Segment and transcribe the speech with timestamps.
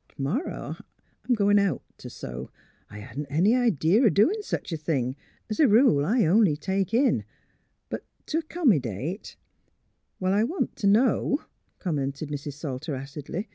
[0.08, 0.76] "T' morrow
[1.28, 2.48] I'm goin* out t' sew.
[2.90, 5.16] I hadn't any idee o' doin' sech a thing.
[5.50, 7.24] Es a rule, I only take in;
[7.88, 9.34] but t' accommy date
[9.92, 11.42] "'* Well, I want t' know,"
[11.80, 12.52] commented Mrs.
[12.52, 13.48] Sal ter, acidly.